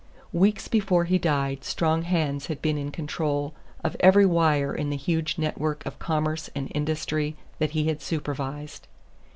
[0.33, 3.53] Weeks before he died strong hands had been in control
[3.83, 8.87] of every wire in the huge network of commerce and industry that he had supervised.